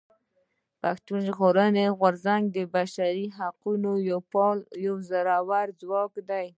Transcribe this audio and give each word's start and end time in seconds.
پښتون 0.81 1.19
ژغورني 1.27 1.85
غورځنګ 1.99 2.43
د 2.51 2.57
بشري 2.75 3.25
حقونو 3.37 3.91
يو 4.09 4.19
فعال 4.29 4.59
زورور 5.07 5.67
ځواک 5.81 6.11
دی. 6.29 6.47